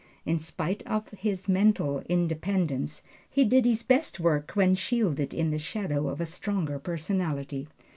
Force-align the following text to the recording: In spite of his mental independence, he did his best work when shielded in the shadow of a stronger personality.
In 0.25 0.39
spite 0.39 0.81
of 0.87 1.09
his 1.09 1.47
mental 1.47 1.99
independence, 2.09 3.03
he 3.29 3.43
did 3.45 3.65
his 3.65 3.83
best 3.83 4.19
work 4.19 4.53
when 4.55 4.73
shielded 4.73 5.31
in 5.31 5.51
the 5.51 5.59
shadow 5.59 6.07
of 6.07 6.19
a 6.19 6.25
stronger 6.25 6.79
personality. 6.79 7.67